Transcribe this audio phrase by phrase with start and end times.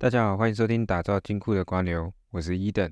[0.00, 2.88] 大家好，欢迎收听打造金库的瓜牛，我是伊登。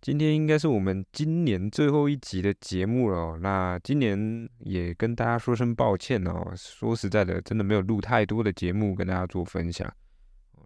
[0.00, 3.38] 今天应该是我们今年最后一集的节目了。
[3.40, 6.52] 那今年也跟大家说声抱歉哦。
[6.56, 9.88] 说实在的，真的没有录太多的节目跟大家做分享。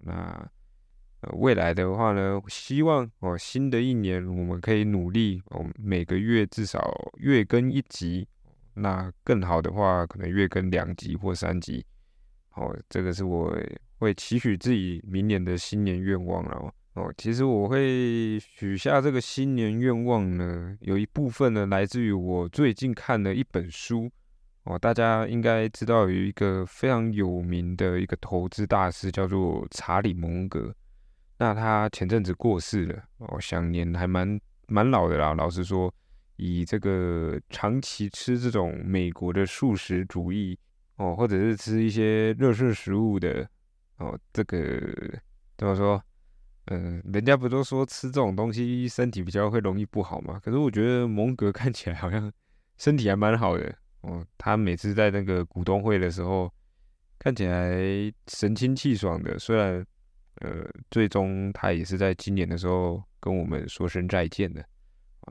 [0.00, 0.50] 那
[1.20, 6.80] 呃未来的话呢，希望哦，新的一年我们可以努力哦，每个月至少
[7.18, 8.26] 月更一集。
[8.72, 11.84] 那更好的话，可能月更两集或三集。
[12.54, 13.54] 哦，这个是我。
[14.02, 17.14] 会期许自己明年的新年愿望了哦。
[17.16, 24.10] 其实我会许下这个新年愿望呢，有一部分呢来自于我最近看的一本书
[24.64, 24.76] 哦。
[24.76, 30.74] 大家应该知道有一个非常有名的一个投资大师叫做查理蒙格。
[31.38, 35.32] 那他前阵子过世了哦，享年还蛮蛮老的啦。
[35.32, 35.94] 老实说，
[36.34, 40.58] 以这个长期吃这种美国的素食主义
[40.96, 43.48] 哦，或者是吃一些热食食物的。
[44.02, 44.58] 哦，这个
[45.56, 46.02] 怎么说？
[46.66, 50.40] 嗯，人家不都说吃这种东西身体比较会容易不好吗？
[50.42, 52.32] 可是我觉得蒙格看起来好像
[52.78, 54.24] 身体还蛮好的哦。
[54.36, 56.52] 他每次在那个股东会的时候，
[57.18, 57.72] 看起来
[58.28, 59.38] 神清气爽的。
[59.38, 59.84] 虽然
[60.40, 64.64] 呃，最终他也是在今年的时候跟我们说声再见的。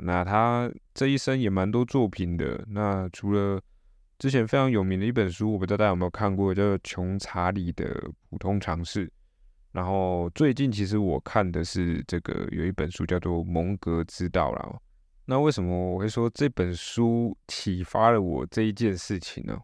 [0.02, 2.64] 那他这一生也蛮多作品的。
[2.68, 3.62] 那除了
[4.22, 7.92] 之前非常有名的一本书，我不知道大家有没有看过，叫做《穷查理的
[8.30, 9.08] 普通常识》。
[9.72, 14.80] 然后最近其实我看的是这个有一本书叫做《蒙格之道》了。
[15.26, 19.60] 那为什么我会说这本书启发了我这一件事情呢？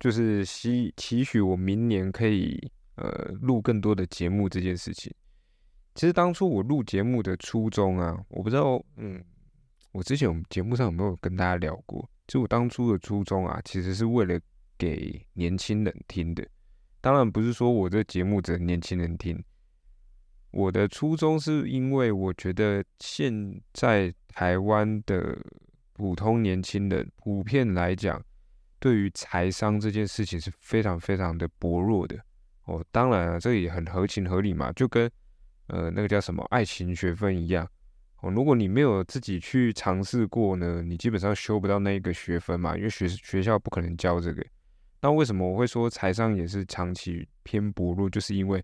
[0.00, 2.58] 就是希期许我明年可以
[2.96, 3.06] 呃
[3.40, 5.14] 录更多的节目这件事情。
[5.94, 9.22] 其实当初我录节目的初衷啊，我不知道，嗯，
[9.92, 12.10] 我之前我们节目上有没有跟大家聊过？
[12.30, 14.38] 就我当初的初衷啊，其实是为了
[14.78, 16.46] 给年轻人听的。
[17.00, 19.42] 当然不是说我这节目只能年轻人听。
[20.52, 25.36] 我的初衷是因为我觉得现在台湾的
[25.94, 28.22] 普通年轻人普遍来讲，
[28.78, 32.16] 对于财商这件事情是非常非常的薄弱的。
[32.66, 35.10] 哦，当然啊，这也很合情合理嘛，就跟
[35.66, 37.68] 呃那个叫什么爱情学分一样。
[38.22, 44.44] 哦，如果你没有自己去尝试过呢，你基本上修不到那一个学分嘛，因为学学校不可能教这个。
[45.00, 48.10] 那为什么我会说财商也是长期偏薄弱？
[48.10, 48.62] 就是因为，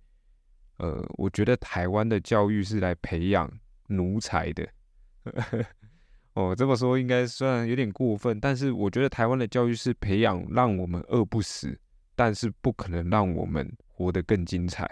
[0.76, 3.50] 呃，我觉得台湾的教育是来培养
[3.86, 4.68] 奴才的。
[6.34, 11.80] 哦，这么说应该算有点过分，但是我觉得台湾的教育是培养让我们饿不死，
[12.14, 14.84] 但是不可能让我们活得更精彩。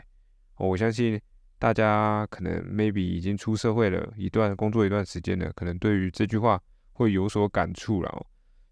[0.57, 1.21] 哦，我相信。
[1.65, 8.27] 大家可能 maybe 已经出社会了一段工作一段时间了，可能对于这句话会有所感触了。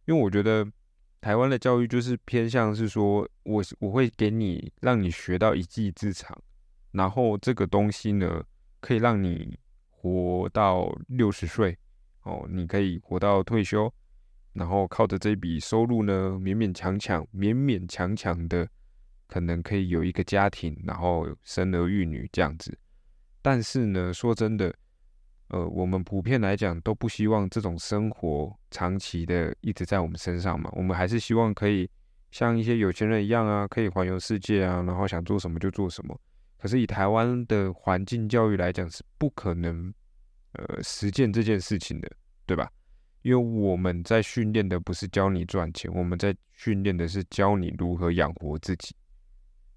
[0.05, 0.71] 因为我觉得
[1.19, 6.37] 台湾的教育就是偏向是说，我我会给你让你学到一技之长，
[6.91, 8.45] 然后这个东西呢
[8.81, 9.59] 可以让你
[9.89, 11.75] 活到六十岁
[12.25, 13.91] 哦，你可以活到退休，
[14.53, 18.69] 然后靠着这笔收入呢，勉勉强强、勉勉强强的。
[19.29, 22.79] 可能可以有一个家庭，然后生儿育女这样子。
[23.43, 24.73] 但是呢，说真的，
[25.49, 30.71] 呃，我们普遍来讲都不希望这种生活长期的一直在我们身上嘛。
[30.75, 31.91] 我们还是希望可以
[32.31, 36.19] 像一些有钱人一样啊，可以环游世界啊，然后想做什么就做什么。
[36.57, 39.93] 可是以台湾的环境教育来讲，是不可能
[40.53, 42.09] 呃实践这件事情的，
[42.47, 42.71] 对吧？
[43.23, 48.95] 因为我们在训练的不是教你赚钱，我们在训练的是教你如何养活自己。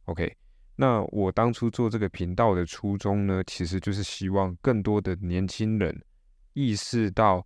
[0.05, 0.31] OK，
[0.77, 6.03] 那我当初做这个频道的初衷呢，其实就是希望更多的年轻人
[6.53, 7.45] 意识到，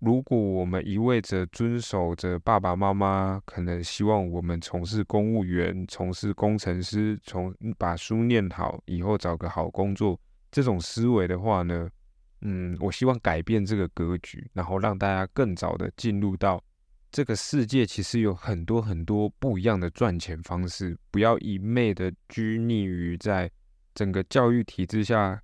[0.00, 10.18] 如果我们一味着遵守着爸爸妈妈可能希望我们从事公务员、从事工程师、从把书念好以后找个好工作
[10.50, 11.88] 这种思维的话呢，
[12.40, 16.62] 嗯，我希望改变这个格局，然后让大家更早的进入到。
[17.14, 23.48] 这个世界其实有很多很多不一样的赚钱方式，不要一昧的拘泥于在
[23.94, 25.40] 整个教育体制下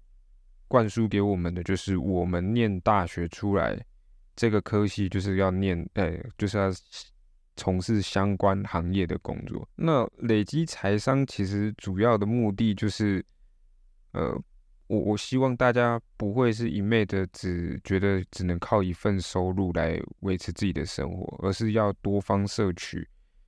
[0.66, 3.80] 灌输给我们的，就是我们念大学出来
[4.34, 6.72] 这个科系就是要念，呃，就是要
[7.54, 9.68] 从事相关行业的工作。
[9.76, 13.24] 那累积财商其实主要的目的就是，
[14.10, 14.36] 呃。
[14.90, 23.06] 我我希望大家不会是一昧的只觉得只能靠一份收入来维持自己的生活，而是要多方摄取，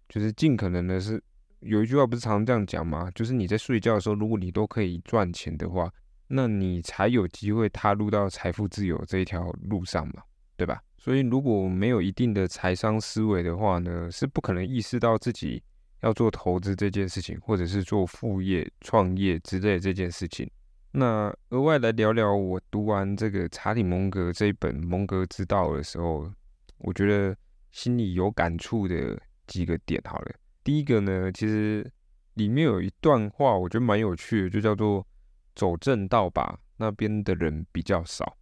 [0.09, 1.21] 就是尽可能的是
[1.59, 3.11] 有一句话不是常常这样讲吗？
[3.12, 5.93] 就是你在睡觉的时候，如果你都可以赚钱的话，
[6.29, 10.23] 那你才有机会踏入到财富自由这一条路上嘛，
[10.56, 10.81] 对吧？
[10.97, 15.61] 所以如果没有一定的财商思维的话呢，是不可能意识到自己
[16.03, 20.49] 要做投资这件事情，或者是做副业、创业之类这件事情。
[20.94, 26.31] 那额外来聊聊我读完这个查理蒙格这一本《蒙格之道》的时候，
[26.77, 27.35] 我觉得
[27.71, 29.99] 心里有感触的几个点。
[30.05, 31.91] 好了，第一个呢，其实
[32.35, 35.06] 里面有一段话，我觉得蛮有趣的，就叫做
[35.56, 38.37] “走正道吧，那边的人比较少”。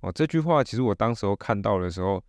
[0.00, 2.22] 哦，这句话其实我当时候看到的时候，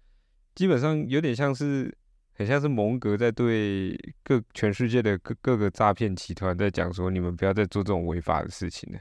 [0.55, 1.93] 基本上有点像是，
[2.33, 3.93] 很像是蒙格在对
[4.23, 8.99] 各全世界的各各个诈骗集团在讲说，你们不要再做这种违法的事情了。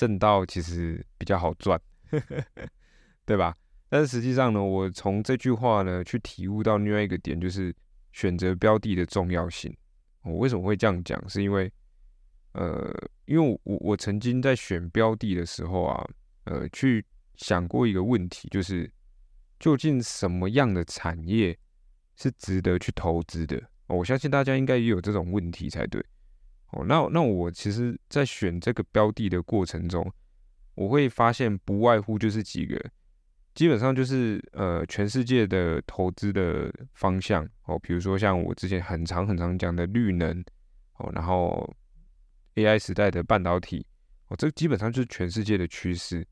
[0.00, 1.78] 正道其实比较好赚，
[3.26, 3.54] 对吧？
[3.90, 7.74] 但是实际上呢，我从这句话呢去体悟到另外一个点，就是
[8.12, 9.76] 选择标的的重要性。
[10.22, 11.28] 我为什么会这样讲？
[11.28, 11.70] 是因为，
[12.52, 12.90] 呃，
[13.26, 16.08] 因为我我曾经在选标的的时候啊，
[16.44, 17.04] 呃，去
[17.36, 18.90] 想过一个问题，就是
[19.58, 21.54] 究竟什么样的产业
[22.16, 23.62] 是值得去投资的？
[23.88, 26.02] 我相信大家应该也有这种问题才对。
[26.72, 30.08] 哦，那那我其实，在选这个标的的过程中，
[30.74, 32.80] 我会发现不外乎就是几个，
[33.54, 40.44] 基本上就是呃，全世界的投资的方向哦，比如说像我之前很长很长讲的绿能
[40.98, 41.68] 哦，然后
[42.54, 43.84] AI 时代的半导体
[44.28, 46.26] 哦，这基本上就是全世界的趋势。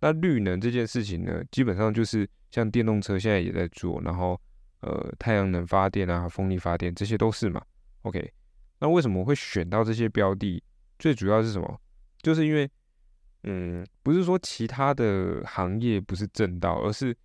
[0.00, 4.38] 那绿能这件事情呢，基本上就是像电动车现在也在做，然后
[4.80, 7.62] 呃，太阳能发电啊，风力发电这些都是嘛
[8.02, 8.32] ，OK。
[8.78, 10.62] 那为什么会选到这些标的？
[10.98, 11.80] 最主要是什么？
[12.22, 12.70] 就是因为，
[13.42, 17.16] 嗯，不是说其他的行业不是正道，而是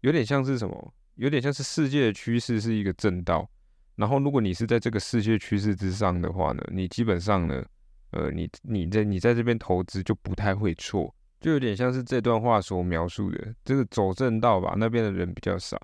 [0.00, 0.94] 有点像是什么？
[1.16, 3.48] 有点像是世界的趋势是一个正道。
[3.96, 7.64] 然后，如果你是在这个世界趋势之上的话呢，你基本上呢，
[8.10, 15.80] 呃，你你在你在这边投资就不太会错，就有点像是这段话所描述的这个走正道吧，那边的人比较少。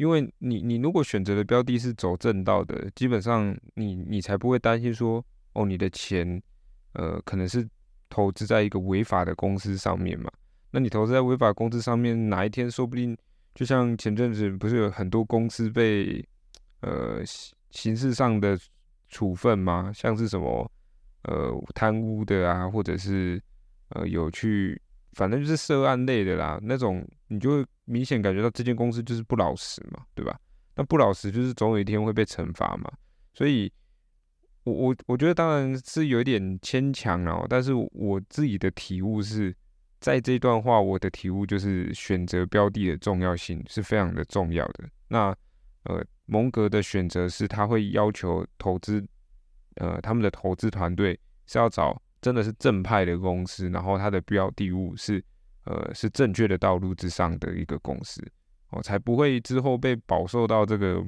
[0.00, 6.42] 因为你，你如果选择的标的是走正道的，基本上你你才不会担心说，哦，你的钱，
[6.94, 7.68] 呃，可能是
[8.08, 10.32] 投资在一个违法的公司上面嘛。
[10.70, 13.14] 那你投资在违法公司上面，哪一天说不定，
[13.54, 16.26] 就像前阵子不是有很多公司被，
[16.80, 17.20] 呃，
[17.70, 18.58] 刑事上的
[19.10, 19.92] 处分吗？
[19.94, 20.72] 像是什么，
[21.24, 23.38] 呃，贪污的啊，或者是，
[23.90, 24.80] 呃，有去。
[25.14, 30.38] 反正就是涉案类的啦，那种你就会明显感觉到这间公司就是不老实嘛，对吧？
[30.76, 32.90] 那不老实就是总有一天会被惩罚嘛。
[33.34, 33.72] 所以，
[34.64, 39.54] 我我我觉得当然是有点牵强哦，但是我自己的体悟是
[39.98, 44.88] 在这段话，我的体悟就是选择标的的重要性是非常的重要的。
[45.08, 45.36] 那
[45.84, 49.04] 呃，蒙格的选择是他会要求投资，
[49.76, 52.00] 呃，他们的投资团队是要找。
[52.20, 55.24] 真的是正派的公司，然后它的标的物是，
[55.64, 58.22] 呃，是正确的道路之上的一个公司，
[58.70, 61.02] 哦，才不会之后被饱受到这个，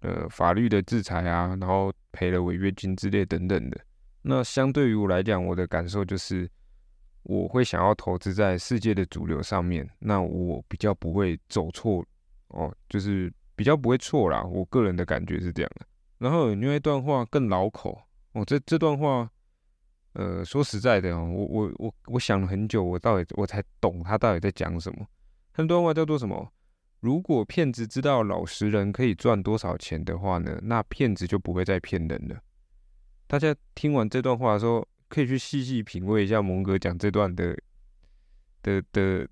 [0.00, 3.78] 呃，法律的制裁啊，然后赔了违约金之类等等的。
[4.22, 6.50] 那相对于我来讲，我的感受就是，
[7.22, 12.02] 我会想要投资在世界的主流上面，那我比较不会走错，
[12.48, 14.42] 哦，就是比较不会错啦。
[14.42, 15.86] 我个人的感觉是这样的。
[16.16, 18.00] 然后有另外一段话更老口，
[18.32, 19.30] 哦，这这段话。
[20.18, 25.06] 呃，说实在的哦，我我我我想了很久，我到底我才懂他到底在讲什么。
[25.52, 26.50] 很多话叫做什么？
[27.00, 32.40] 如果骗子知道老实人可以赚多少钱的话呢，那骗子就不会再骗人了。
[33.26, 37.54] 大家听完这段话的时候，可以去细细品味一下蒙哥讲这段的
[38.62, 39.28] 的的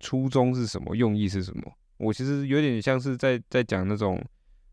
[0.00, 1.72] 初衷是什么，用意是什么。
[1.98, 4.20] 我其实有点像是在在讲那种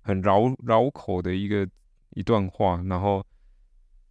[0.01, 1.69] 很绕绕口的一个
[2.15, 3.23] 一段话，然后。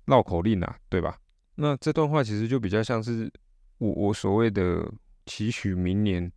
[0.06, 1.18] 绕口令啊，对吧？
[1.56, 3.32] 那这段话其实就比较像是
[3.78, 4.86] 我我所谓的
[5.24, 6.30] 期许明年，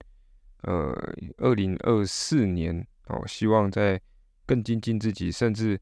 [0.61, 0.93] 呃，
[1.37, 3.99] 二零二四年哦，希望在
[4.45, 5.79] 更精进自己，甚至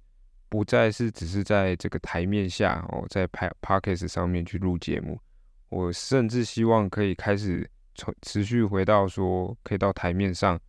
[0.50, 5.20] 不再是只是在这个台面下哦，在拍 podcast 上面去录节目。
[5.70, 10.60] 我甚至希望可以开始从持续回到说，可以到台面上，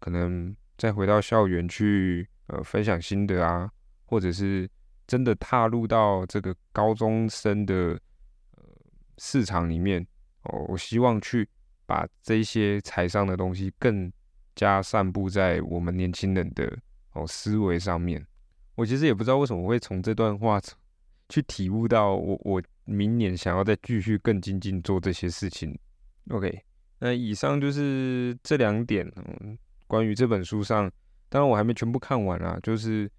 [0.00, 3.70] 可能再回到校园去呃分享心得啊，
[4.06, 4.68] 或者是。
[5.06, 7.74] 真的踏入到这个高中生的
[8.56, 8.64] 呃
[9.18, 10.04] 市场里面
[10.44, 11.46] 哦，我希望去
[11.84, 14.10] 把这些财商的东西更
[14.54, 16.74] 加散布在我们年轻人的
[17.12, 18.26] 哦思维上面。
[18.76, 20.58] 我其实也不知道为什么会从这段话
[21.28, 25.78] 去体悟到我我明年想要再继续更精进做这些事情。
[26.30, 26.64] OK，
[26.98, 30.90] 那以上就是这两点嗯，关于这本书上，
[31.28, 33.10] 当然我还没全部看完啊，就是。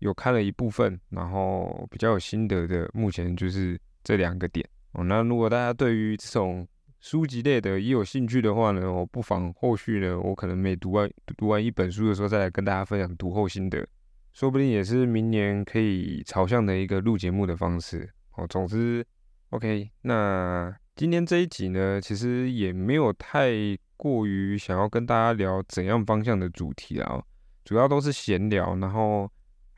[0.00, 5.04] 有看了一部分，然后比较有心得的，目前就是这两个点哦。
[5.04, 6.66] 那如果大家对于这种
[7.00, 13.86] 书籍类的也有兴趣的话呢，我不妨后续呢，我可能每读完读完一本书的时候，再来跟大家分享读后心得，
[14.32, 18.46] 说不定也是明年可以朝向的一个录节目的方式哦。
[18.46, 19.06] 总之
[19.50, 23.50] ，OK，那今天这一集呢，其实也没有太
[23.96, 27.22] 过于想要跟大家聊怎样方向的主题啊，
[27.64, 29.30] 主要都是闲聊，然后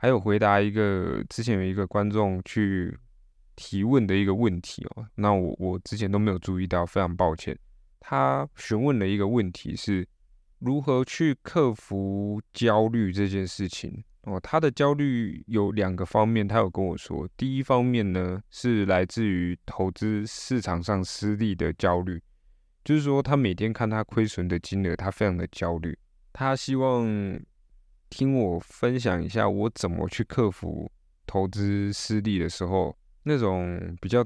[0.02, 2.98] 还有回答一个之前有一个观众去
[3.54, 7.56] 提问的一个问题哦，那我我之前都没有注意到，非常抱歉。
[8.00, 10.04] 他询问了一个问题是
[10.58, 14.02] 如何去克服焦虑这件事情。
[14.22, 22.20] 哦，他的焦虑有两个方面，他有跟我说，第一方面呢是来自于投资市场上失利的焦虑，
[22.82, 25.96] 就是说他每天看他亏损的金额，他非常的焦虑，
[26.32, 27.06] 他希望
[28.12, 30.90] 听我分享一下我怎么去克服
[31.26, 34.22] 投资失利的时候那种比较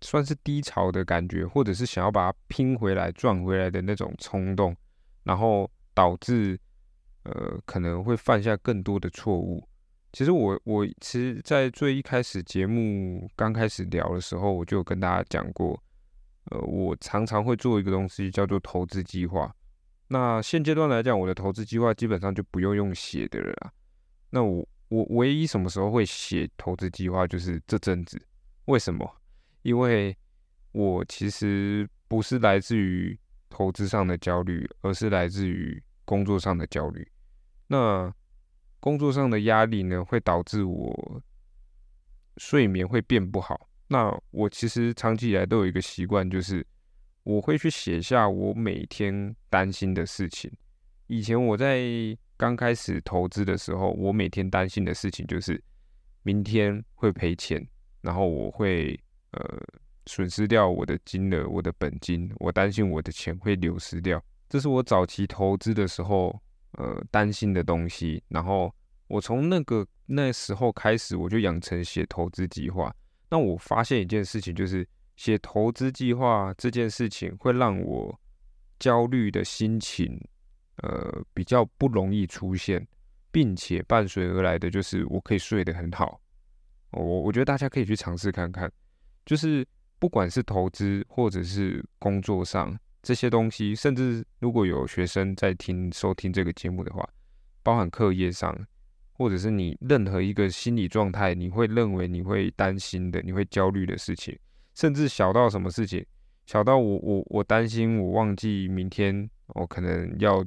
[0.00, 4.76] 算是低潮的感觉，或者是想要把它拼回来赚回来的那种冲动，
[5.22, 6.58] 然后导致。
[7.24, 9.62] 呃，可能会犯下更多的错误。
[10.10, 15.78] 其实我我其实，在最一开始节目刚开始聊的时候，我就跟大家讲过，
[16.50, 19.54] 呃，我常常会做一个东西叫做投资计划。
[20.12, 23.72] 那现阶段来讲，我的投资计划基本上就不用用写的了啦。
[24.30, 28.20] 那我我唯一什么时候会写投资计划，就是这阵子。
[28.66, 29.10] 为什么？
[29.62, 30.16] 因为
[30.72, 35.82] 我其实不是来自于投资上的焦虑，而是来自于。
[36.06, 37.08] 工作上的焦虑，
[37.68, 38.12] 那
[38.80, 41.22] 工作上的压力呢，会导致我
[42.36, 43.68] 睡眠会变不好。
[43.86, 46.66] 那我其实长期以来都有一个习惯，就是
[47.22, 50.50] 我会去写下我每天担心的事情。
[51.06, 51.80] 以前我在
[52.36, 55.62] 刚开始投资的时候，我每天担心的事情就是
[56.22, 57.66] 明天会赔钱，
[58.00, 58.98] 然后我会
[59.32, 59.42] 呃
[60.06, 64.22] 损失掉我的金额、我的本金，我担心我的钱会流失掉。
[64.48, 66.40] 这是我早期投资的时候，
[66.72, 68.22] 呃，担心的东西。
[68.28, 68.74] 然后
[69.06, 72.94] 我从那个那时候开始，我就养成写投资计划。
[73.28, 74.86] 那我发现一件事情，就是
[75.20, 78.18] 写投资计划这件事情会让我
[78.78, 80.18] 焦虑的心情，
[80.76, 82.88] 呃，比较不容易出现，
[83.30, 86.18] 并且伴随而来的就是我可以睡得很好。
[86.92, 88.72] 我我觉得大家可以去尝试看看，
[89.26, 89.62] 就是
[89.98, 92.74] 不管是投资或者是工作上。
[93.02, 97.06] 这些东西，甚至如果有学生在听收听这个节目的话，
[97.62, 98.58] 包含课业上，
[99.12, 104.38] 或者是你任何一个心理状态，你会认为你会担心的，你会焦虑的事情，
[104.80, 106.02] 甚至小到什么事情，
[106.46, 110.42] 小到我我我担心我忘记明天我可能要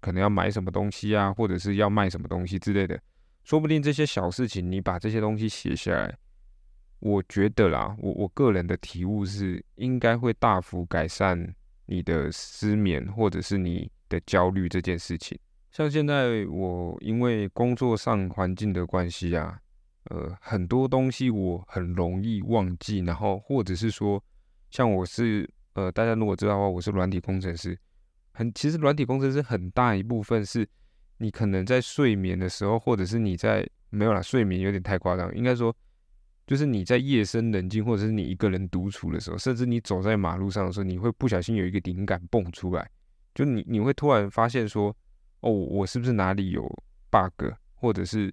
[0.00, 2.98] 可能要买什么东西啊，或者是要卖什么东西之类的，
[3.44, 6.16] 说不定这些小事情，你把这些东西写下来。
[7.00, 11.54] 我觉得啦，我我个人的体悟是，应该会大幅改善
[11.84, 15.38] 你的失眠或者是你的焦虑这件事情。
[15.70, 19.60] 像现在我因为工作上环境的关系啊，
[20.04, 24.22] 呃，很多东西我很容易忘记，然后或者是说，
[24.70, 27.78] 像我是呃，大家如果知道的话，我是软体工程师，
[28.32, 30.68] 很其实软体工程师很大一部分是
[31.18, 35.74] 你可能在睡眠的时候，或者是你在没有啦，睡眠有点太夸张，应该说。
[36.46, 42.90] 就是你在夜深人静，或者是你一个人独处的时候，甚至你走在马路上的时候，你会不小心有一个灵感蹦出来，
[43.34, 44.96] 就你你会突然发现说，
[45.40, 46.62] 哦，我是不是哪里有
[47.10, 48.32] bug，或者是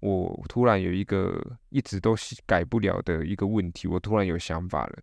[0.00, 1.40] 我突然有一个
[1.70, 2.14] 一直都
[2.46, 4.98] 改不了的一个问题，我突然有想法了。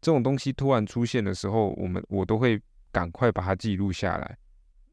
[0.00, 4.38] 这种东西突然出现的时候，我们我都会赶快把它记录下来，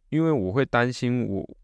[0.09, 1.57] 因为我会担心我。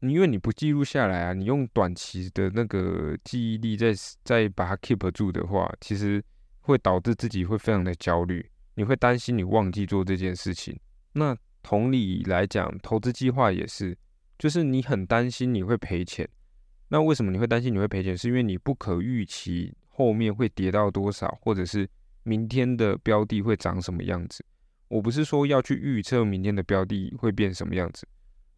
[0.00, 6.22] 因为你不记录下来啊，你用短期的那个记忆力再再把它 keep 住的话，其实
[6.60, 10.78] 会导致自己会非常的焦虑，你会担心你忘记做这件事情。
[11.14, 13.96] 那同理来讲，投资计划也是，
[14.38, 16.28] 就是你很担心你会赔钱。
[16.88, 18.16] 那为什么你会担心你会赔钱？
[18.16, 21.88] 是因为你不可预期后面会跌到多少，或者是
[22.22, 24.44] 明天的标的会长什么样子。
[24.88, 28.06] 我不是说要去预测明天的标的会变什么样子。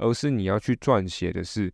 [0.00, 1.72] 而是你要去撰写的是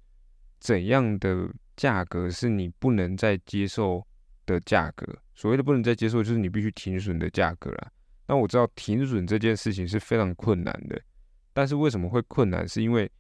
[0.58, 1.46] 怎样的
[1.76, 4.02] 价格是你不能再接受
[4.46, 5.06] 的价格。
[5.34, 7.92] 所谓的不能再接受，就是你必须停损的价格啦。
[8.26, 10.99] 那我知道停损这件事情是非常困难的，
[11.52, 12.66] 但是为什么会困难？
[12.66, 13.11] 是因为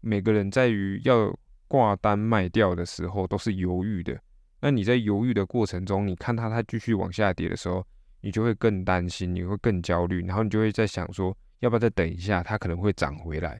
[0.00, 1.36] 每个人在于要
[1.72, 4.20] 挂单卖掉的时候都是犹豫的。
[4.60, 7.82] 那你在犹豫的过程中，你看它它继续往下跌的时候，
[8.20, 13.58] 你就会更担心，你会更焦虑，然后你就会在想说，要不要再等一下，它可能会涨回来。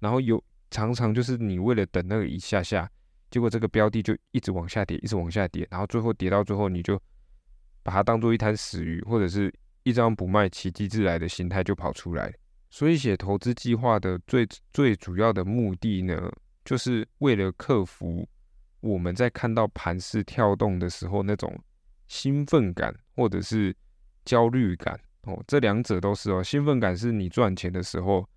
[0.00, 0.42] 然后有
[0.72, 2.90] 常常就是你为了等那个一下下，
[3.30, 7.00] 结果这个标的就一直往下跌，一直往下跌，然后最后跌到最后，你就
[7.84, 9.54] 把它当做一滩死鱼，或者是
[9.84, 12.34] 一张不卖，奇迹自来的心态就跑出来。
[12.70, 16.28] 所以写投资计划的最最主要的目的呢，
[16.64, 18.28] 就是为了克服
[18.80, 21.56] 我们在看到盘势跳动的时候那种
[22.08, 23.74] 兴奋感，或者是
[24.24, 26.42] 焦虑感哦，这两者都是哦。
[26.42, 28.28] 兴奋感是你赚钱的时候，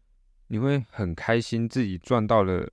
[0.48, 2.68] 你会很开心自己赚到了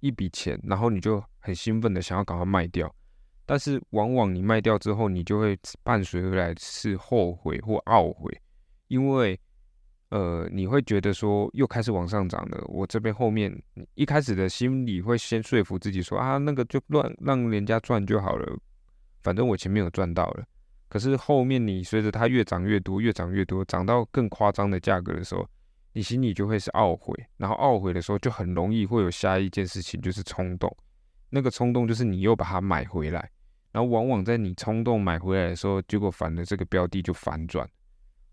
[0.00, 2.94] 一笔钱，然后你就很兴奋的想要赶快卖掉。
[3.46, 8.40] 但是往往你卖掉之后，你就会伴随而来是后悔或懊悔，
[8.88, 9.38] 因为
[10.14, 13.52] 呃你会觉得说又开始往上涨了，我这边后面
[13.96, 18.56] 一开始的心理会先说服自己说啊那个就乱让人家赚就好了，
[19.24, 20.44] 反正我前面有赚到了。
[20.88, 25.44] 可是后面你随着它越涨越多，越涨越多，涨到更夸张的价格的时候，
[25.92, 30.72] 你心里就会是懊悔，然后懊悔的时候就很容易会有下一件事情，就是冲动。
[31.28, 33.28] 那个冲动就是你又把它买回来，
[33.72, 37.68] 然后往往在你冲动买回来的时候，结果反而这个标的就反转。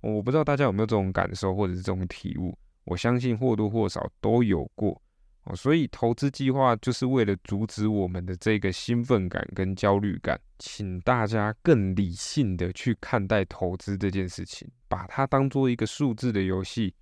[0.02, 5.02] 我不知道大家有没有这种感受或者是这种体悟，我相信或多或少都有过。
[5.44, 16.94] 哦，所以投资计划就是为了阻止我们的这个兴奋感跟焦虑感，请大家更理性的去看待投资这件事情，把它当做一个数字的游戏。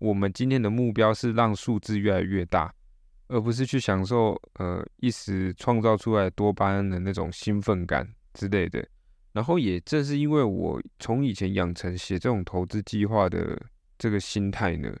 [0.00, 2.74] 我们今天的目标是让数字越来越大，
[3.28, 8.84] 而不是去享受呃一时创造出来多巴胺的那种兴奋感之类的。
[9.38, 13.56] 然后也正是因为我从以前养成写这种投资计划的
[13.96, 14.92] 这个心态呢。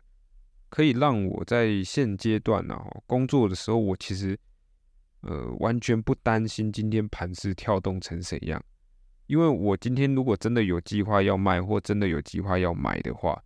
[0.70, 4.38] 可以让我在现阶段呢工作的时候，我其实
[5.22, 8.62] 呃完全不担心今天盘是跳动成怎样，
[9.26, 13.42] 因为我今天如果真的有计划要卖或真的有计划要买的话，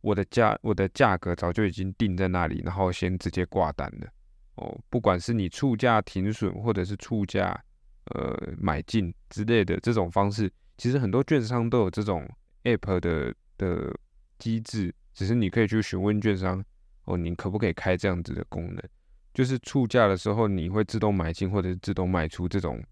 [0.00, 4.08] 我的价我的价格早就已经定在那里，然后先直接挂单了
[4.54, 4.80] 哦。
[4.88, 7.63] 不管是你出价停损或者是出价
[8.06, 12.28] 呃买进之类的这种方式，其实很多券商都有这种
[12.64, 13.94] app 的的
[14.38, 14.94] 机制。
[15.14, 16.64] 只是你可以去询问券商
[17.04, 18.82] 哦，你可不可以开这样子的功能？
[19.32, 22.82] 就是出价的时候你会自动买进或者是自动卖出这种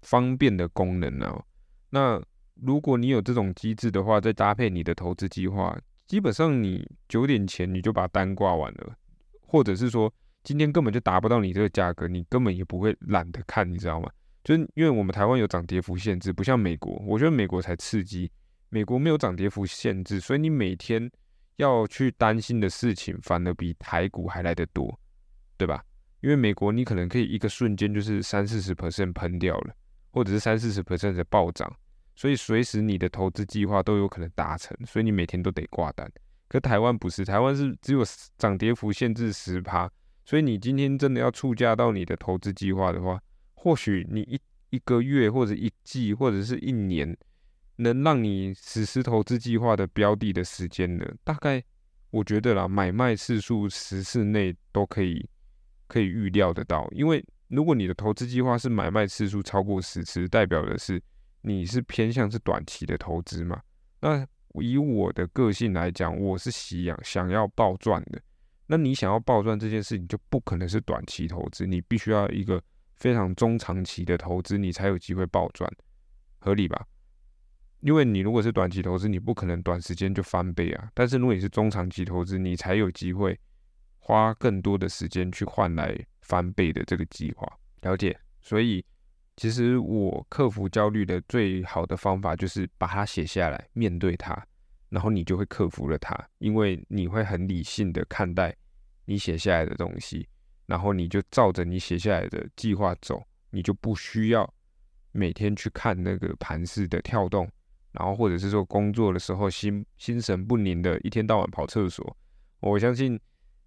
[0.00, 1.38] 方便的功能呢？
[1.90, 2.18] 那
[2.54, 8.96] 如果你有这种机制的话，再搭配你的投资计划，基本上你九点前你就把单挂完了，
[9.42, 10.10] 或者是说
[10.42, 14.10] 今天根本就达不到你这个价格，你根本也不会懒得看，你知道吗？
[14.46, 18.30] 就是因为我们台湾有涨跌幅限制，不像美国，我觉得美国才刺激，
[18.68, 21.10] 美国没有涨跌幅限制，所以你每天。
[21.58, 25.00] 要去担心的事情，反而比台股还来得多，
[25.56, 25.82] 对吧？
[26.20, 29.74] 因为美国你可能可以一个瞬间就是三四十 percent 喷掉了，
[30.10, 31.74] 或者是三四十 percent 的暴涨，
[32.14, 36.06] 所以随时你的投资计划都有可能达成，所以你每天都得挂单。
[36.46, 38.04] 可台湾不是，台湾是只有
[38.36, 39.90] 涨跌幅限制十趴，
[40.26, 43.18] 所以你今天真的要触价到你的投资计划的话，
[43.56, 44.40] 或许你一
[44.70, 47.16] 一个月或者一季或者是一年。
[47.78, 51.04] 能让你实施投资计划的标的的时间呢？
[51.22, 51.62] 大概
[52.08, 55.28] 我觉得啦，买卖次数十次内都可以
[55.86, 56.88] 可以预料得到。
[56.92, 60.98] 因为如果你的投资计划是买卖次数超过十次，代表的是
[61.42, 63.60] 你是偏向是短期的投资嘛？
[64.00, 68.18] 那以我的个性来讲，我是喜养想要暴赚的。
[68.66, 72.58] 那你想要暴赚这件事情，就不可能是短期投资，你必须要一个
[72.96, 75.70] 非常中长期的投资，你才有机会暴赚，
[76.38, 76.86] 合理吧？
[77.80, 80.90] 因为你如果是短期投资，你不可能短时间就翻倍啊。
[80.94, 83.38] 但是如果你是中长期投资，你才有机会
[83.98, 87.46] 花更多的时间去换来翻倍的这个计划。
[87.82, 88.18] 了解？
[88.40, 88.84] 所以
[89.36, 94.34] 其实我克服焦虑的最好的方法就是把它写下来，面对它，
[94.88, 96.18] 然后你就会克服了它。
[96.38, 98.56] 因为你会很理性的看待
[99.04, 100.26] 你写下来的东西，
[100.66, 104.52] 然后你就照着你写下来的计划走，你就不需要
[105.12, 107.48] 每天去看那个盘式的跳动。
[107.92, 112.14] 然后或者是说工作的时候心心神不宁的，一天到晚跑厕所，
[112.60, 113.18] 我相信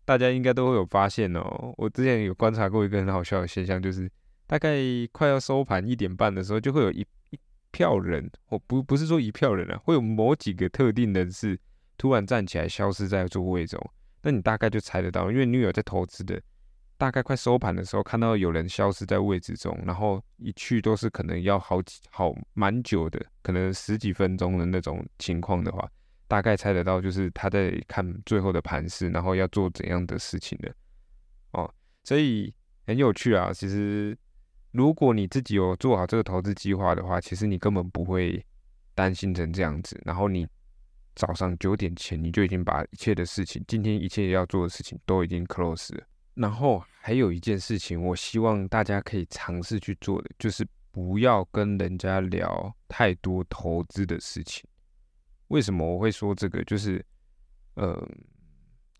[0.05, 1.73] 大家应该都会有发现哦。
[1.77, 4.07] 我之前有观察过一个很好笑的现象，就是
[4.45, 4.77] 大概
[5.11, 6.99] 快要收盘一点半的时候，就会有一
[7.31, 7.39] 一
[7.71, 11.59] 票人，我不不是说一票人啊，会有某几个特定人士
[11.97, 13.83] 突然站起来消失在座位中，
[14.21, 16.39] 那你大概就猜得到，因为你有在投资的。
[16.99, 25.89] 大概快收盘的时候，看到有人消失在位置中，然后一去都是可能要好几好蛮久的，可能十几分钟的那种情况的话，
[26.27, 30.75] 大概猜得到就是他在看最后的盘势，然后要做怎样的事情的
[31.53, 32.53] 哦，所以
[32.85, 33.53] 很有趣啊。
[33.53, 34.15] 其实
[34.73, 38.45] 如果你自己有做好这个投资计划的话，其实你根本不会
[38.93, 39.97] 担心成这样子。
[40.03, 40.45] 然后你
[41.15, 46.03] 早上九点前你就已经把一切的事情，今天一切要做的事情都已经 close 了。
[46.39, 54.63] 然后还有一件事情，我希望大家可以尝试去做的，就是不要跟人家聊太多投资的事情。
[55.49, 56.63] 为什么我会说这个？
[56.63, 57.05] 就是，
[57.73, 58.09] 呃，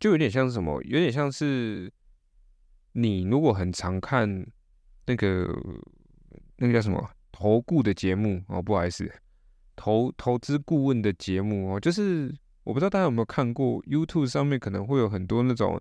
[0.02, 1.90] 就有点像什么，有点像是
[2.92, 4.28] 你如果很常看
[5.06, 5.48] 那个
[6.58, 9.10] 那个叫什么投顾的节目哦，不好意思，
[9.78, 15.80] 投投资顾问的节目哦，就是我不知道大家有没有看过 YouTube 上面可能会有很多那种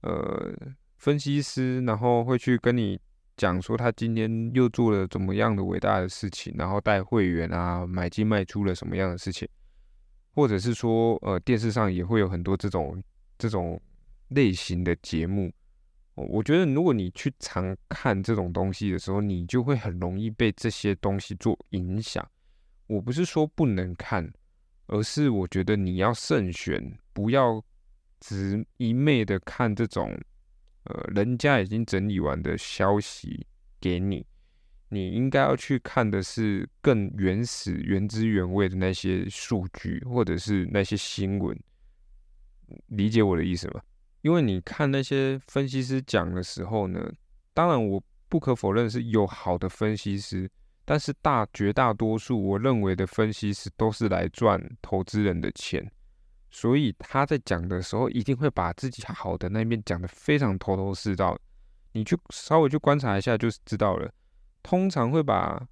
[0.00, 0.52] 呃
[0.98, 2.98] 分析师，然后会去跟你
[3.36, 9.48] 讲说他今天又做了怎么样的伟大的事情，然后带会员啊买进卖出了什么样的事情，
[10.34, 13.02] 或者是说呃电视上也会有很多这种
[13.38, 13.80] 这种
[14.28, 15.52] 类型的节目。
[16.14, 22.26] 我觉得，如果你去常看这种东西的时候，你就会很容易被这些东西做影响。
[22.86, 24.26] 我不是说不能看，
[24.86, 27.62] 而是我觉得你要慎选，不要
[28.18, 30.18] 只一昧的看这种，
[30.86, 33.46] 呃，人家已经整理完的消息
[33.80, 34.26] 给你。
[34.88, 41.58] 你应该要去看的是更原始、原汁原味的那些数据，或者是那些新闻。
[42.86, 43.80] 理解我的意思吗？
[44.22, 47.12] 因为你看那些分析师讲的时候呢，
[47.52, 50.50] 当然我不可否认是有好的分析师，
[50.84, 55.88] 但是大绝大多数我认为的分析师都是来赚投资人的钱，
[56.56, 61.38] 所以他在讲的时候一定会把自己好的那一面讲的非常头头是道，
[61.92, 64.10] 你去稍微去观察一下就知道了。
[64.62, 65.68] 通常会把，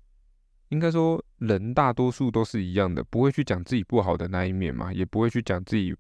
[0.69, 5.97] 应该说人大多数都是一样的，不会去讲自己不好的那一面嘛，也不会去讲自己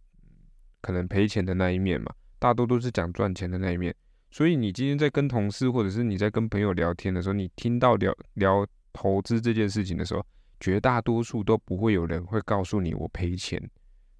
[0.82, 2.12] 可能赔钱的那一面嘛。
[2.38, 3.96] 大多都是讲赚钱的那一面，
[4.30, 10.22] 所以你今天在跟同事或者是你在跟朋友聊天的时候，你听到聊聊投资这件事情的时候，
[10.60, 13.58] 绝大多数都不会有人会告诉你我赔钱，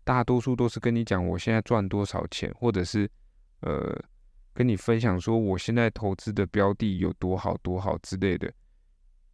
[0.04, 3.10] 大多数都是跟你讲我现在赚多少钱，或者是
[3.60, 3.98] 呃
[4.52, 8.52] 跟你分享说我现在投资的标的有多好多好之类的，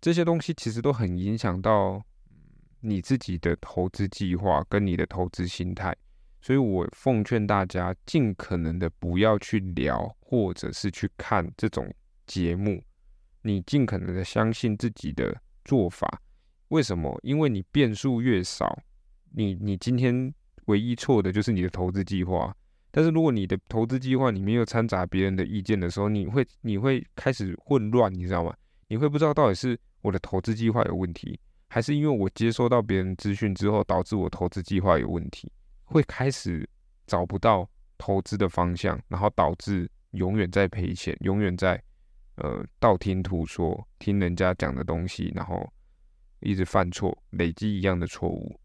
[0.00, 2.02] 这些东西其实都很影响到
[2.80, 5.94] 你自己的投资计划跟你的投资心态。
[6.42, 11.92] 所以我奉劝大家，尽可能的不要去聊，或者是去看这种
[12.26, 12.82] 节目。
[13.42, 16.22] 你尽可能的相信自己的做法。
[16.68, 17.18] 为什么？
[17.22, 18.82] 因为你变数越少，
[19.32, 20.32] 你你今天
[20.70, 22.54] 唯一错的就是你的投资计划。
[22.92, 28.54] 但是如果你的投资计划里面又掺杂别人的意见的时候，你会你会开始混乱，你知道吗？
[28.88, 35.50] 你会不知道到底是我的投资计划有问题，还是因为我接收到别人资讯之后导致我投资计划有问题。
[35.84, 36.68] 会开始
[37.06, 41.80] 找不到投资的方向，然后导致永远在赔钱，永远在
[42.36, 45.68] 呃道听途说，听人家讲的东西，然后
[46.40, 48.58] 一直犯错，累积一样的错误。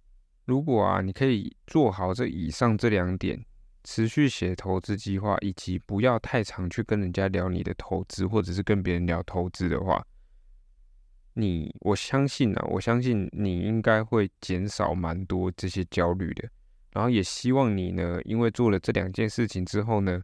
[0.46, 3.44] 如果啊，你可以做好这以上这两点，
[3.84, 10.06] 持续写投资计划，以及不要太常去跟人家聊你的投资，或者是跟别人聊投资的话，
[11.34, 16.48] 你我相信啊，我相信你应该会减少蛮多这些焦虑的。
[16.92, 20.22] 然后也希望你呢，因为做了这两件事情之后呢，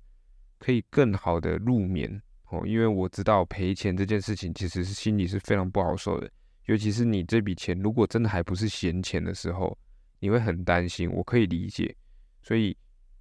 [0.58, 2.62] 可以更好的入眠哦。
[2.66, 6.32] 因为我知道赔钱这件事情其实是心里是非常不好受的，
[6.68, 9.78] 尤其是你这笔钱如果真的还不是闲钱的时候，
[10.22, 11.12] 你会很担心。
[11.12, 11.94] 我可以理解，
[12.42, 12.78] 所以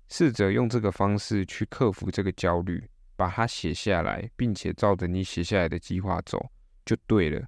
[0.08, 6.50] 试着用这个方式去克服这个焦虑，把它写下来，并且照着你写下来的计划走
[6.86, 7.44] 就对了。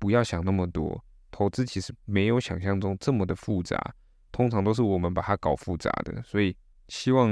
[0.00, 3.94] 不要想那么多，投资其实没有想象中这么的复杂。
[4.32, 6.56] 通常都是我们把它搞复杂的，所以
[6.88, 7.30] 希望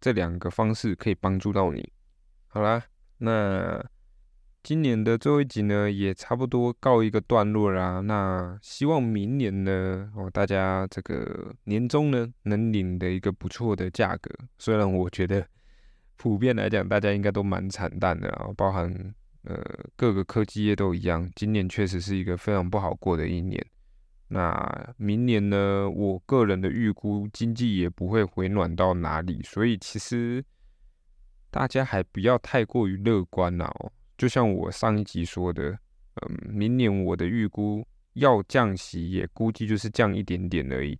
[0.00, 1.92] 这两个方式可以帮助到你。
[2.46, 2.80] 好啦，
[3.18, 3.84] 那
[4.64, 8.00] 今年的最后一集呢，也差不多告一个段落啦。
[8.00, 14.30] 那希望明年呢，哦，大家这个年终呢，能领的一个不错的价格。
[14.58, 15.46] 虽然我觉得
[16.16, 18.90] 普遍来讲，大家应该都蛮惨淡的啊，包含
[19.42, 19.62] 呃
[19.96, 23.62] 各个科技业都一样，今年确实是一个非常不好过的一年。
[24.28, 25.90] 那明年呢？
[25.90, 30.42] 我个人的预估，经济也不会回暖到哪里，所以其实
[31.50, 33.66] 大家还不要太过于乐观呐。
[33.66, 33.92] 哦，
[34.24, 40.98] 就像我上一集说的，嗯，明年我的预估要降息，也估计就是降一点点而已。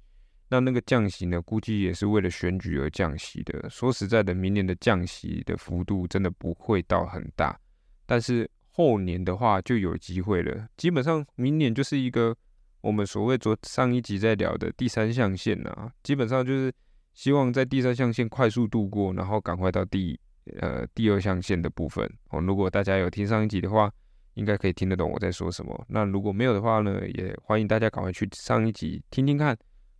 [0.50, 3.70] 那那个降息呢，估计也是为了选举而降息的。
[3.70, 7.58] 说实在的，明年的降息的幅度真的不会到很大，
[8.04, 10.68] 但是后年的话就有机会了。
[10.76, 12.36] 基本上明年就是一个。
[12.82, 16.70] 我们所谓昨上一集在聊的第三象限啊，基本上就是
[17.14, 20.20] 希望在第三象限快速度过，然后赶快到第
[20.60, 22.40] 呃第二象限的部分哦。
[22.40, 23.92] 如果大家有听上一集的话，
[24.34, 25.84] 应该可以听得懂我在说什么。
[25.88, 29.56] 那如果没有的话呢，也欢迎大家赶快去上一集听听看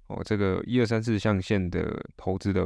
[0.08, 0.22] 哦。
[0.24, 2.62] 这个一二三四象限的投资的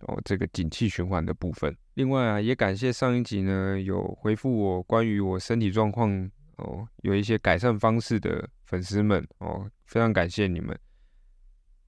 [0.00, 1.76] 哦，这个景气循环的部分。
[1.94, 6.30] 另外啊，也感谢上一集呢有回复我关于我身体状况。
[6.58, 10.74] 哦，有一些改善方式的粉丝们哦，非常感谢你们。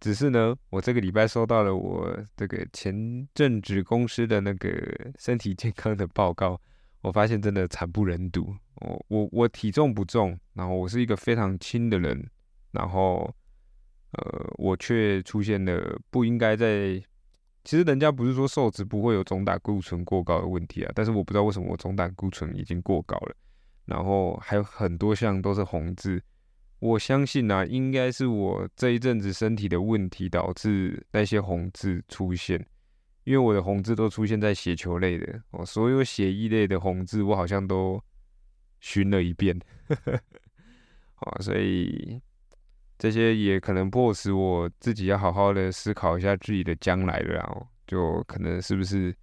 [0.01, 4.71] 只是呢，我这个礼拜收到了我这个前正职公司的那个
[5.19, 6.61] 身体健康的报告，
[7.01, 8.55] 我发现真的惨不忍睹。
[8.77, 12.25] 我我我体重不重，然后我是一个非常轻的人，
[12.71, 13.29] 然后
[14.13, 17.03] 呃，我却出现了不应该在。
[17.65, 23.35] 其实人家不是说瘦子不会有总胆固醇过高的问题啊，但是我不知道为什么我总胆固醇已经过高了，
[23.85, 26.23] 然后还有很多项都是红字。
[26.79, 32.65] 我相信啊，应该是我这一阵子身体的问题导致那些红字出现，
[33.25, 38.03] 因为我的红字都出现在血球类的，哦，所有血液类的红字我好像都
[38.81, 39.59] 熏了一遍，
[41.15, 42.21] 好， 所以。
[43.01, 49.15] 这些也可能迫使我自己要好好的思考一下自己的将来了，然后就可能是不是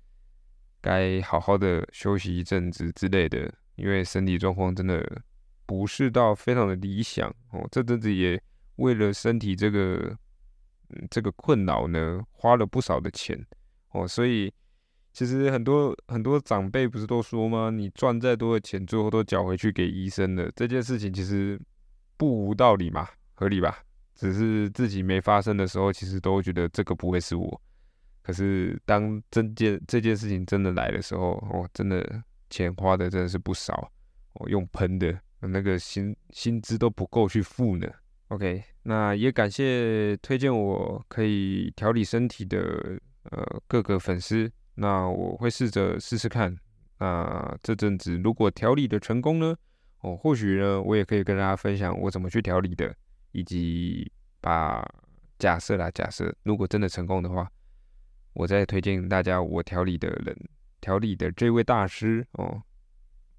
[0.80, 5.22] 该好好的休息一阵子之类的，因为身体状况真的
[5.66, 7.68] 不是到非常的理想哦。
[7.72, 8.42] 这阵子也
[8.78, 10.18] 为了身体这个
[10.90, 13.40] 嗯这个困扰呢，花了不少的钱
[13.92, 14.08] 哦。
[14.08, 14.54] 所以
[15.14, 17.70] 其实很多很多长辈不是都说吗？
[17.70, 20.52] 你赚再多的钱，最后都缴回去给医生了。
[20.56, 21.60] 这件事情其实
[22.18, 23.08] 不无道理嘛。
[23.34, 23.80] 合理吧？
[24.14, 27.62] 只是自己没发生的时候，其实都觉得这个不会是我。
[28.22, 33.92] 可是当真件这件事情真的来的时候，哦，真的钱花的真的是不少。
[34.36, 37.88] 哦，用喷的那个薪薪资都不够去付呢。
[38.30, 43.00] OK，那也感谢推荐我可以调理身体的
[43.32, 44.52] 呃各个粉丝。
[44.76, 46.56] 那我会试着试试看。
[47.00, 49.56] 那这阵子如果调理的成功呢，
[50.02, 52.96] 哦，或许呢我也可以跟大家分享我怎么去调理的。
[53.32, 54.82] 以及把
[55.38, 57.46] 假设啦，假设如果真的成功的话，
[58.32, 60.34] 我再推荐大家我调理的人，
[60.80, 62.64] 调理的这位大师哦，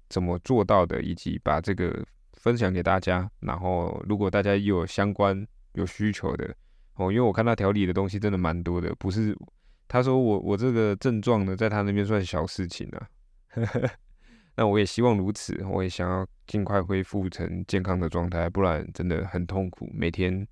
[0.09, 3.29] 怎么做到的，以及把这个分享给大家。
[3.39, 6.55] 然后如果大家有相关有需求的
[6.95, 9.37] 哦，因为我看他调理的东西真的蛮多的，不是
[9.87, 13.07] 他说我我这个症状呢，在他那边算小事情啊。
[14.55, 19.87] 那我也希望如此，我也想要尽快恢复成健康的状态，不然真的很痛苦。
[19.93, 20.47] 每天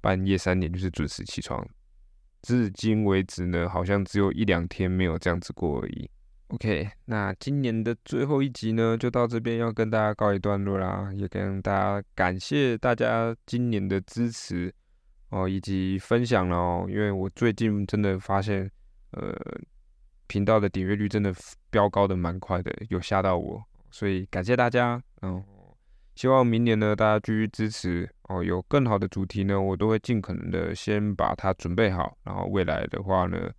[0.00, 1.62] 半夜三点就是准时起床，
[2.40, 6.10] 至今为止呢，好像只有一两天没有这样子过而已。
[6.50, 14.72] OK，那今年的最后一集呢，就到这边要跟大家告一段落啦，也跟大家感谢大家今年的支持
[15.30, 18.70] 哦，以及分享了哦，因为我最近真的发现，
[19.12, 19.34] 呃。
[20.32, 21.34] 频道的点阅率真的
[21.70, 23.60] 飙高的蛮快的，有吓到我，
[23.90, 25.02] 所以感谢大家。
[25.22, 25.42] 嗯，
[26.14, 33.50] 希望明年呢大家继续支持哦，有更好的主题呢，我都会尽可能的先把它准备好，然后未来的话呢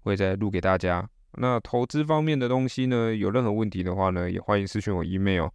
[0.00, 1.06] 会再录给大家。
[1.36, 5.48] 那投资方面的东西呢，有任何问题的话呢，也欢迎私讯我 email。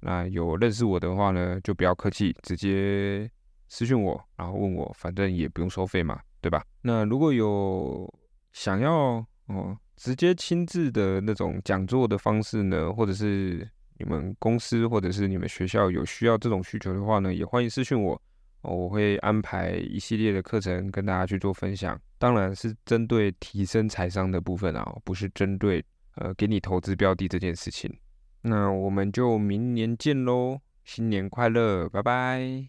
[0.00, 3.30] 那有认识我的话呢，就不要客气，直接
[3.68, 6.64] 私讯我，然后问我，反正也不用收费嘛，对吧？
[6.82, 8.12] 那如果有
[8.52, 9.76] 想要哦。
[9.96, 13.66] 直接亲自的那种讲座的方式呢，或者是
[13.96, 18.20] 你们公司或者是你们学校有需要这种需求的话呢，也欢迎私讯我，
[18.62, 21.96] 我会安排一系列的课程跟大家去做分享。
[22.24, 25.84] 当然是针对提升财商的部分啊，不是针对
[26.14, 27.94] 呃给你投资标的这件事情。
[28.40, 32.62] 那我们就明年见喽，新年快乐，拜拜。